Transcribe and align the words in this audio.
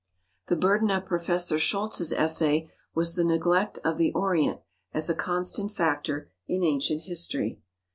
The 0.47 0.55
burden 0.55 0.89
of 0.89 1.05
Prof. 1.05 1.27
Scholz's 1.27 2.11
essay 2.11 2.71
was 2.95 3.13
the 3.13 3.23
neglect 3.23 3.77
of 3.85 3.99
the 3.99 4.11
Orient 4.13 4.59
as 4.95 5.11
a 5.11 5.13
constant 5.13 5.69
factor 5.69 6.31
in 6.47 6.63
Ancient 6.63 7.03
History. 7.03 7.59